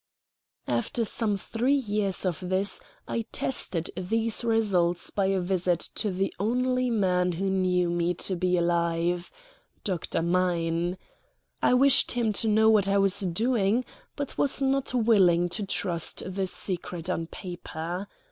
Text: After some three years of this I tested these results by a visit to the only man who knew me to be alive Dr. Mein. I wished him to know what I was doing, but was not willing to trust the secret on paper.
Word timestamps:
After 0.67 1.05
some 1.05 1.37
three 1.37 1.75
years 1.75 2.25
of 2.25 2.39
this 2.49 2.79
I 3.07 3.23
tested 3.31 3.91
these 3.95 4.43
results 4.43 5.11
by 5.11 5.27
a 5.27 5.39
visit 5.39 5.79
to 5.93 6.09
the 6.09 6.33
only 6.39 6.89
man 6.89 7.33
who 7.33 7.51
knew 7.51 7.87
me 7.91 8.15
to 8.15 8.35
be 8.35 8.57
alive 8.57 9.29
Dr. 9.83 10.23
Mein. 10.23 10.97
I 11.61 11.75
wished 11.75 12.13
him 12.13 12.33
to 12.33 12.47
know 12.47 12.67
what 12.67 12.87
I 12.87 12.97
was 12.97 13.19
doing, 13.19 13.85
but 14.15 14.39
was 14.39 14.59
not 14.59 14.91
willing 14.91 15.49
to 15.49 15.67
trust 15.67 16.23
the 16.25 16.47
secret 16.47 17.07
on 17.07 17.27
paper. 17.27 18.07